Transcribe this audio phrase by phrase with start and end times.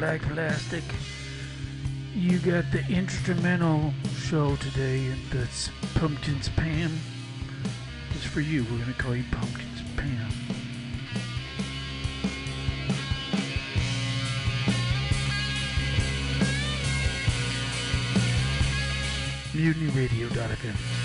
[0.00, 0.82] Black Plastic.
[2.14, 6.90] You got the instrumental show today, and that's Pumpkins Pam.
[8.14, 8.64] It's for you.
[8.64, 10.30] We're gonna call you Pumpkins Pam.
[19.52, 20.99] MutinyRadio.fm.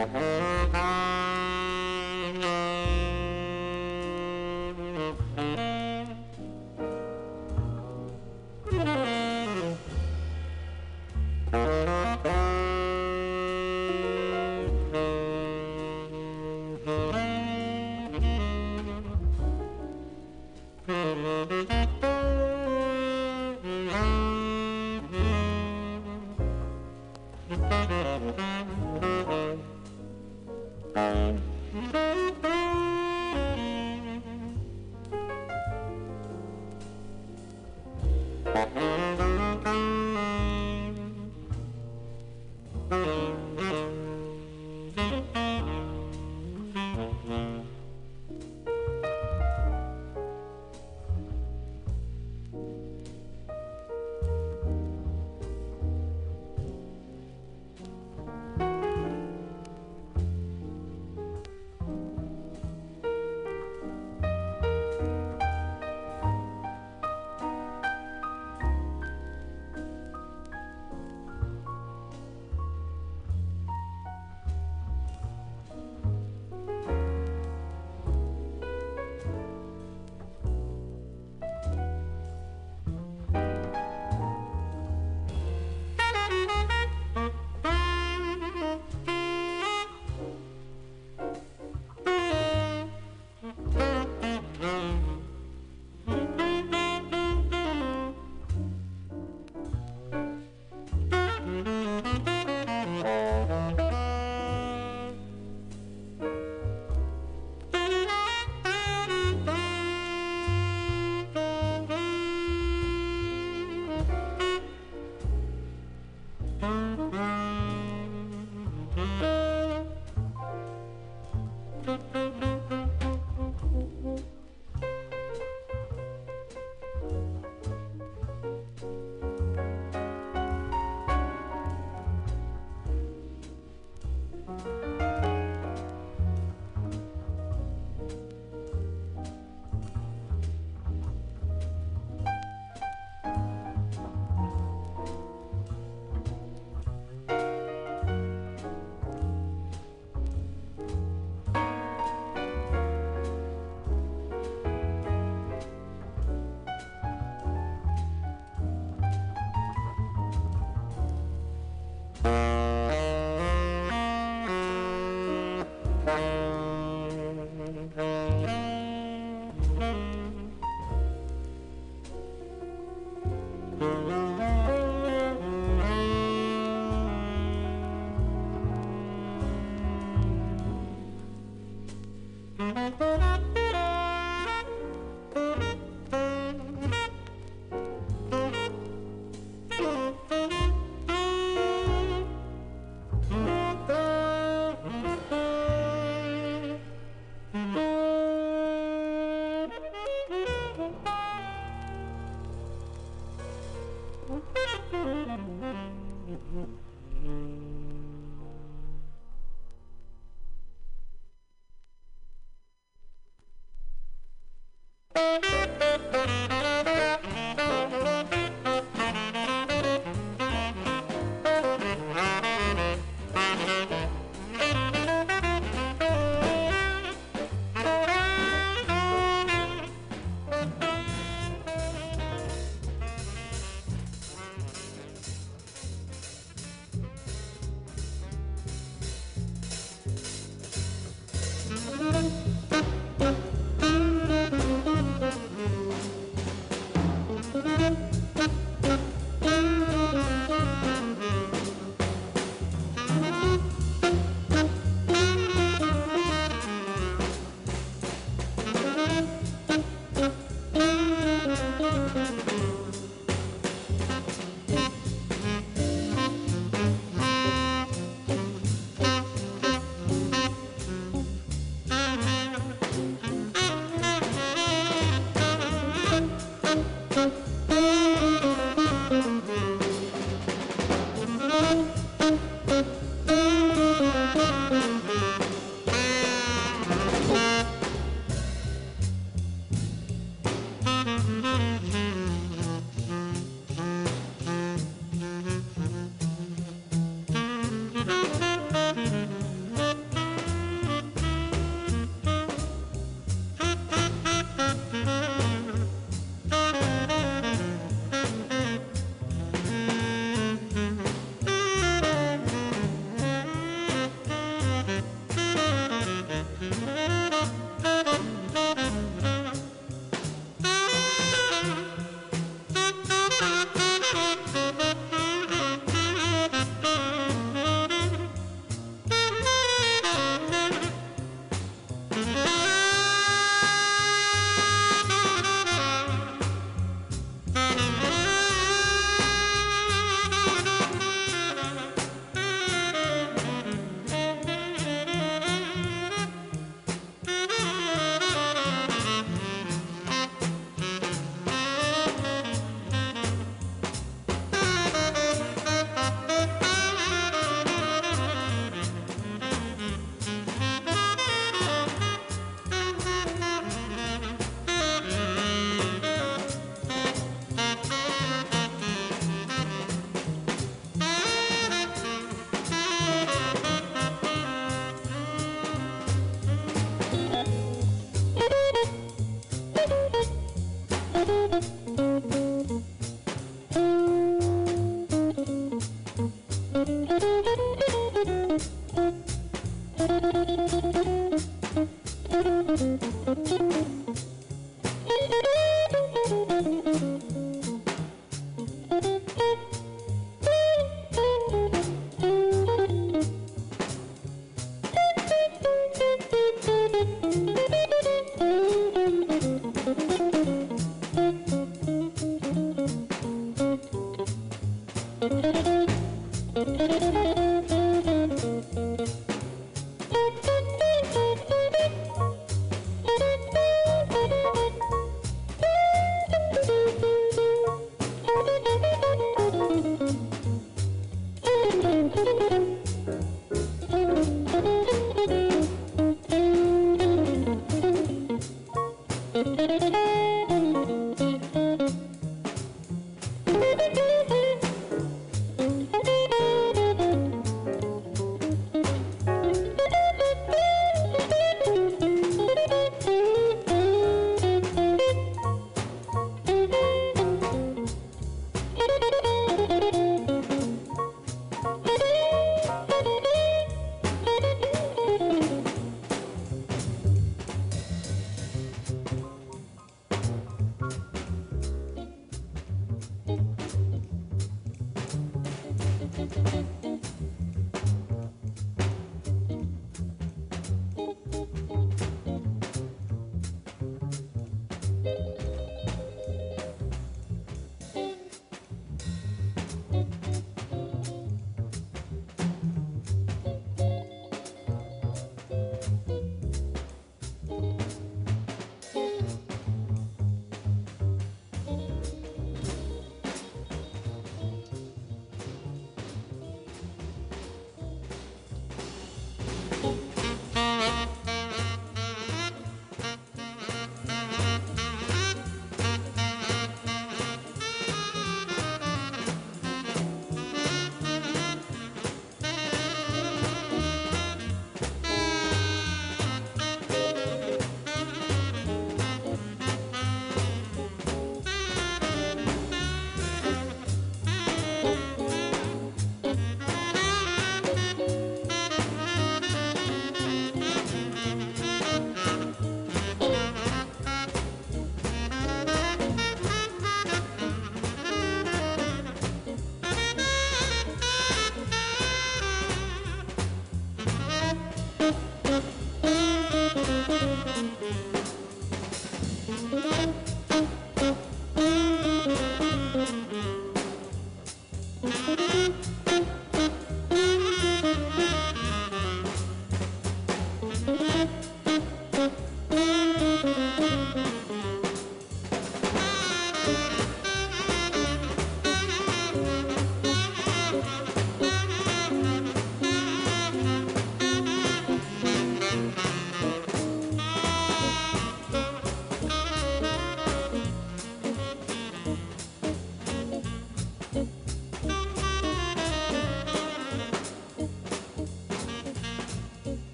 [0.00, 0.49] Mm-hmm.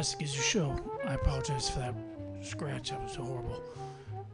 [0.00, 0.80] Plastic is your show.
[1.04, 1.94] I apologize for that
[2.40, 2.88] scratch.
[2.88, 3.62] That was horrible.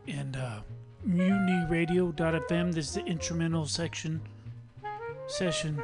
[0.06, 0.60] And uh,
[1.04, 2.72] MutinyRadio.fm.
[2.72, 4.20] This is the instrumental section
[5.26, 5.82] session.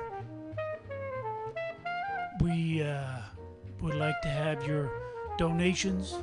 [2.41, 3.23] We uh,
[3.81, 4.89] would like to have your
[5.37, 6.15] donations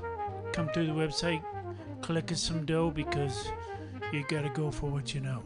[0.53, 1.43] come through the website,
[2.01, 3.51] collect us some dough because
[4.13, 5.43] you gotta go for what you know.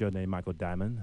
[0.00, 1.02] Is your name Michael Diamond?